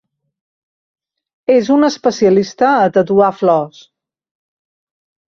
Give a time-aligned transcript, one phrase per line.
[1.55, 3.83] És un especialista a tatuar flors.